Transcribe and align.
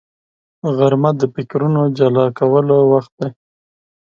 غرمه 0.75 1.11
د 1.19 1.21
فکرونو 1.33 1.81
جلا 1.97 2.25
کولو 2.37 2.77
وخت 2.91 3.11
دی 3.19 3.29